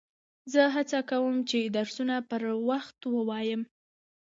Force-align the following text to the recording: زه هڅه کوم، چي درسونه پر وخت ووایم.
زه 0.53 0.61
هڅه 0.75 0.99
کوم، 1.09 1.35
چي 1.49 1.59
درسونه 1.75 2.15
پر 2.29 2.43
وخت 2.69 2.99
ووایم. 3.13 3.61